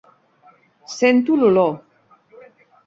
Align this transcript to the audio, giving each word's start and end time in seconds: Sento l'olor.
Sento 0.97 1.37
l'olor. 1.43 1.73